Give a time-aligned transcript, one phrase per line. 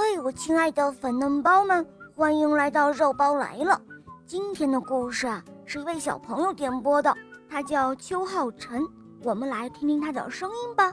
[0.00, 1.84] 嘿，我亲爱的粉嫩包们，
[2.16, 3.80] 欢迎来到肉包来了。
[4.28, 7.12] 今天的故事啊，是一位小朋友点播的，
[7.50, 8.86] 他叫邱浩辰，
[9.24, 10.92] 我们来听听他的声音吧。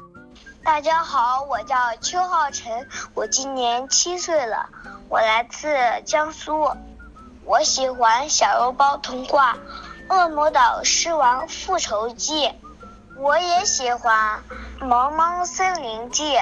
[0.64, 4.68] 大家好，我叫邱浩辰，我今年七岁了，
[5.08, 5.68] 我来自
[6.04, 6.68] 江苏，
[7.44, 9.56] 我喜欢《小肉包童话》
[10.16, 12.48] 《恶魔岛狮王复仇记》，
[13.20, 14.40] 我也喜欢
[14.84, 16.34] 《萌萌森林记》。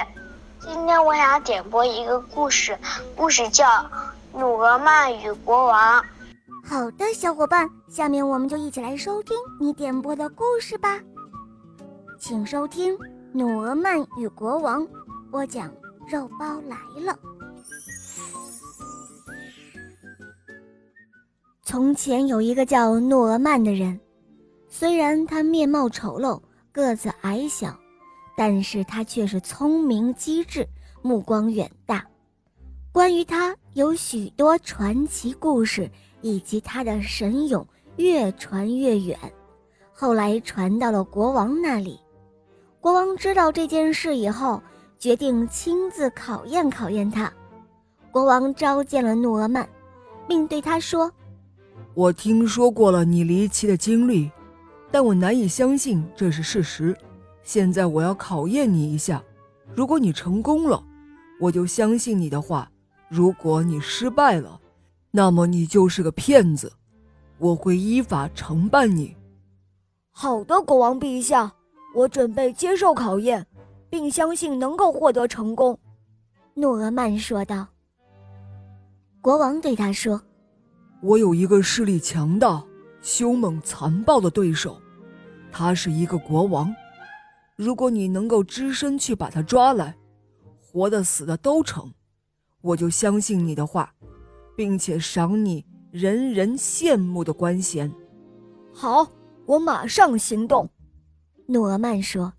[0.64, 2.74] 今天我想点播一个故事，
[3.14, 3.66] 故事叫
[4.32, 6.02] 《努尔曼与国王》。
[6.66, 10.98] 好的，小伙伴，下面我们就一起来收听你点播的故事吧。
[12.18, 12.96] 请收听
[13.34, 14.82] 《努尔曼与国王》，
[15.30, 15.70] 播讲
[16.08, 17.14] 肉包来了。
[21.62, 24.00] 从前有一个叫努尔曼的人，
[24.70, 26.40] 虽然他面貌丑陋，
[26.72, 27.76] 个子矮小。
[28.36, 30.66] 但是他却是聪明机智，
[31.02, 32.04] 目光远大。
[32.92, 39.18] 关于他有许多传奇故事，以及他的神勇越传越远，
[39.92, 41.98] 后来传到了国王那里。
[42.80, 44.62] 国王知道这件事以后，
[44.98, 47.32] 决定亲自考验考验他。
[48.10, 49.68] 国王召见了努尔曼，
[50.28, 51.10] 并对他说
[51.94, 54.30] ：“我听说过了你离奇的经历，
[54.90, 56.96] 但我难以相信这是事实。”
[57.44, 59.22] 现在我要考验你一下，
[59.76, 60.82] 如果你成功了，
[61.40, 62.66] 我就相信你的话；
[63.08, 64.58] 如果你失败了，
[65.10, 66.72] 那么你就是个骗子，
[67.38, 69.14] 我会依法惩办你。
[70.10, 71.52] 好的，国王陛下，
[71.94, 73.46] 我准备接受考验，
[73.90, 75.78] 并相信能够获得成功。”
[76.54, 77.66] 诺尔曼说道。
[79.20, 80.20] 国王对他说
[81.02, 82.62] ：“我有一个势力强大、
[83.00, 84.80] 凶猛残暴的对手，
[85.50, 86.74] 他是一个国王。”
[87.56, 89.96] 如果你能够只身去把他抓来，
[90.60, 91.92] 活的死的都成，
[92.60, 93.94] 我就相信你的话，
[94.56, 97.92] 并且赏你人人羡慕的官衔。
[98.72, 99.06] 好，
[99.46, 100.68] 我马上行动。”
[101.46, 102.32] 诺尔曼说。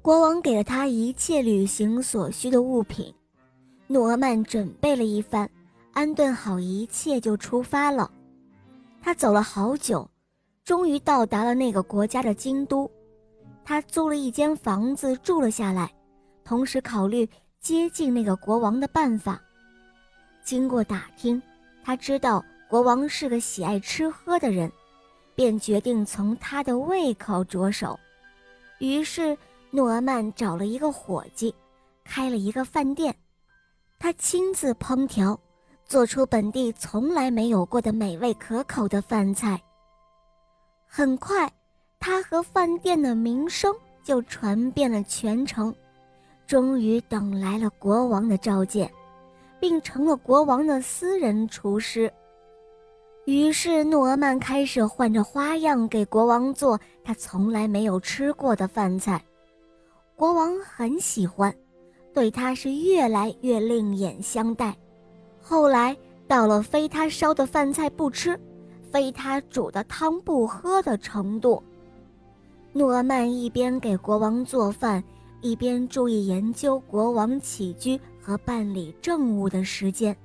[0.00, 3.14] 国王给了他一切旅行所需的物品，
[3.86, 5.48] 诺尔曼准备了一番，
[5.92, 8.10] 安顿好一切就出发了。
[9.00, 10.10] 他走了好久，
[10.64, 12.90] 终于到达了那个国家的京都。
[13.64, 15.90] 他租了一间房子住了下来，
[16.44, 17.28] 同时考虑
[17.60, 19.40] 接近那个国王的办法。
[20.44, 21.40] 经过打听，
[21.84, 24.70] 他知道国王是个喜爱吃喝的人，
[25.34, 27.98] 便决定从他的胃口着手。
[28.80, 29.38] 于是，
[29.70, 31.54] 诺尔曼找了一个伙计，
[32.04, 33.14] 开了一个饭店。
[34.00, 35.38] 他亲自烹调，
[35.84, 39.62] 做出本地从来没有过的美味可口的饭菜。
[40.88, 41.48] 很快。
[42.02, 45.72] 他和饭店的名声就传遍了全城，
[46.48, 48.90] 终于等来了国王的召见，
[49.60, 52.12] 并成了国王的私人厨师。
[53.26, 59.24] 于是诺尔曼开始换着花样给国王做他从来没有吃过的饭菜，
[60.16, 61.54] 国王很喜欢，
[62.12, 64.76] 对他是越来越另眼相待。
[65.40, 65.96] 后来
[66.26, 68.36] 到了非他烧的饭菜不吃，
[68.90, 71.62] 非他煮的汤不喝的程度。
[72.74, 75.04] 诺曼一边给国王做饭，
[75.42, 80.16] 一边注意研究国王起居和办理政务的时间。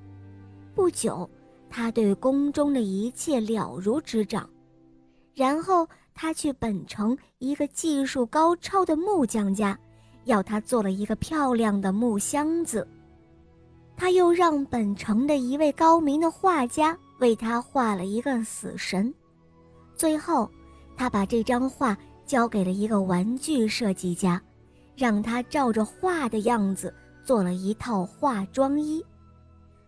[0.74, 1.30] 不久，
[1.70, 4.50] 他对宫中的一切了如指掌。
[5.36, 5.86] 然后，
[6.16, 9.78] 他去本城一个技术高超的木匠家，
[10.24, 12.88] 要他做了一个漂亮的木箱子。
[13.98, 19.14] 他又让本城的一位高明的画家为他画了一个死神。
[19.98, 20.50] 最后，
[20.96, 21.98] 他把这张画。
[22.28, 24.40] 交给了一个玩具设计家，
[24.96, 26.94] 让他照着画的样子
[27.24, 29.04] 做了一套化妆衣。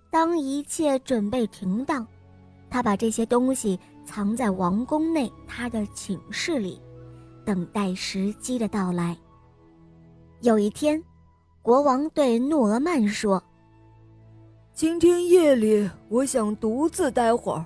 [0.10, 2.08] 当一切准备停当，
[2.70, 6.82] 他把这些东西藏在王宫内他的寝室里，
[7.46, 9.16] 等待时机的到来。
[10.40, 11.04] 有一天，
[11.62, 13.44] 国王对诺尔曼说
[14.74, 17.66] ：“今天夜里我想独自待会儿，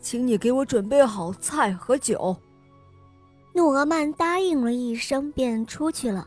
[0.00, 2.34] 请你给我准备好菜和酒。”
[3.54, 6.26] 诺尔曼答应了一声，便出去了。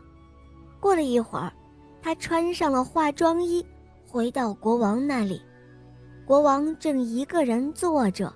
[0.78, 1.52] 过了一会儿，
[2.00, 3.64] 他穿上了化妆衣，
[4.06, 5.42] 回到国王那里。
[6.24, 8.32] 国王正一个人坐着，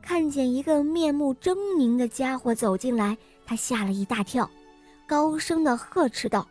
[0.00, 4.48] 看见一个面目狰狞的家伙走进来，他吓了一大跳，
[5.08, 6.46] 高声的呵斥道：“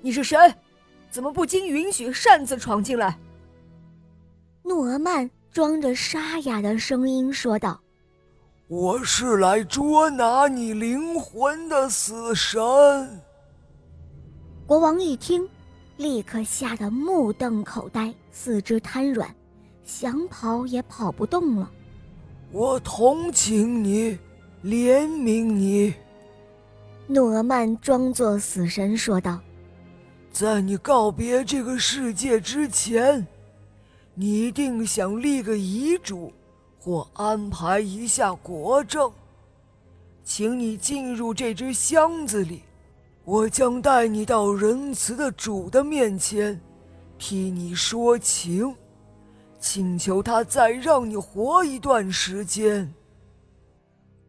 [0.00, 0.38] 你是谁？
[1.10, 3.18] 怎么不经允许擅自闯进来？”
[4.64, 7.78] 诺尔曼装着沙哑的声音说道。
[8.66, 12.58] 我是来捉拿你灵魂的死神。
[14.66, 15.46] 国王一听，
[15.98, 19.28] 立刻吓得目瞪口呆，四肢瘫软，
[19.84, 21.70] 想跑也跑不动了。
[22.52, 24.18] 我同情你，
[24.64, 25.92] 怜悯你。
[27.06, 29.38] 诺曼装作死神说道
[30.32, 33.26] ：“在你告别这个世界之前，
[34.14, 36.32] 你一定想立个遗嘱，
[36.84, 39.10] 或安排一下国政。
[40.22, 42.62] 请你进入这只箱子里。”
[43.24, 46.60] 我将带你到仁慈的主的面前，
[47.16, 48.76] 替你说情，
[49.58, 52.92] 请求他再让你活一段时间。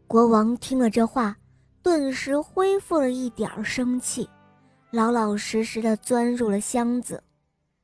[0.06, 1.36] 国王听了这话，
[1.82, 4.26] 顿时恢复了一点生气，
[4.92, 7.22] 老老实实的钻入了箱子。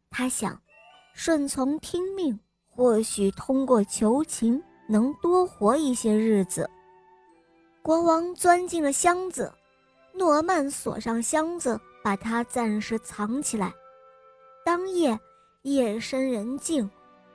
[0.09, 0.59] 他想，
[1.13, 2.41] 顺从听命，
[2.75, 6.69] 或许通过求情能多活一些日子。
[7.83, 9.53] 国王钻进了箱子。
[10.15, 13.73] 诺曼锁上箱子，把它暂时藏起来。
[14.63, 15.19] 当夜
[15.63, 16.89] 夜深人静，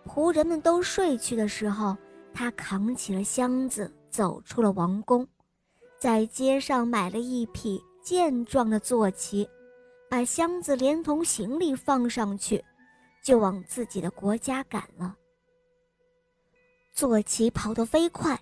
[0.06, 1.98] 仆人们都睡去的时候，
[2.36, 5.28] 他扛起了箱子，走出了王宫，
[5.98, 9.50] 在街上买了一匹健壮的坐骑，
[10.07, 12.63] 把箱子连同行李放上去，
[13.24, 15.16] 就往自己的国家赶了。
[16.97, 18.35] 坐骑跑得飞快，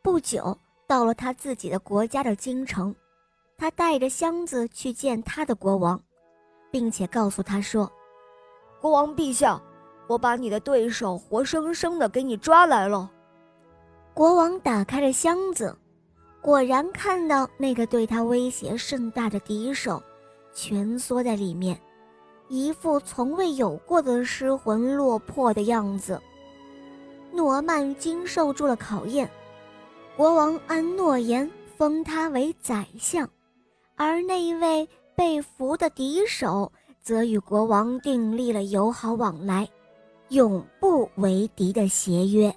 [0.00, 0.56] 不久
[0.86, 2.94] 到了他自己的国家的京城。
[3.58, 6.00] 他带着箱子去见他的国王，
[6.70, 7.90] 并且告诉他说
[8.80, 9.60] ：“国王陛下，
[10.06, 13.10] 我把你的对手活生生的给你抓来了。”
[14.14, 15.76] 国王打开了箱子，
[16.40, 20.00] 果然看到那个对他威胁甚大的敌手
[20.54, 21.76] 蜷缩在里面，
[22.46, 26.22] 一副从未有过的失魂落魄的样子。
[27.36, 29.30] 诺曼经受住了考验，
[30.16, 33.28] 国王按诺言封他为宰相。
[33.94, 36.72] 而那一位被俘的敌手，
[37.02, 39.68] 则与国王订立了友好往来、
[40.30, 42.54] 永不为敌的协约。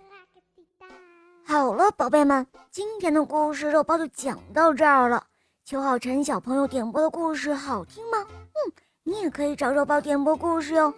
[1.45, 5.25] 好了，宝贝们，今天的故事肉包就讲到这儿了。
[5.65, 8.17] 邱浩辰小朋友点播的故事好听吗？
[8.27, 8.73] 嗯，
[9.03, 10.93] 你也可以找肉包点播故事哟。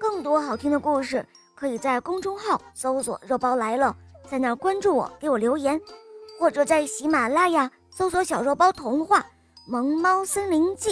[0.00, 1.26] 更多好听的故事，
[1.64, 3.96] 可以在公众号搜索“肉包来了”，
[4.30, 5.80] 在那儿关注我，给我留言，
[6.38, 9.20] 或者在喜马拉雅搜索“小肉包童话”。
[9.66, 10.90] 《萌猫森林记》，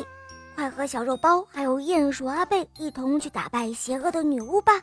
[0.55, 4.81] 快和小肉包还有鼹鼠阿贝一同去打败邪恶的女巫吧！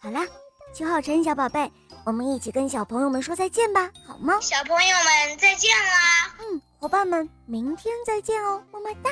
[0.00, 0.24] 好啦，
[0.72, 1.68] 邱浩晨小宝贝，
[2.06, 4.38] 我们一起跟小朋友们说再见吧，好吗？
[4.40, 6.36] 小朋友们再见啦！
[6.38, 9.10] 嗯，伙伴们，明天再见哦，么么哒。